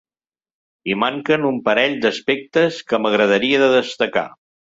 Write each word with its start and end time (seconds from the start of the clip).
I 0.91 0.95
manquen 1.01 1.45
un 1.49 1.59
parell 1.67 1.93
d’aspectes 2.07 2.81
que 2.89 3.01
m’agradaria 3.05 3.61
de 3.67 3.71
destacar. 3.77 4.27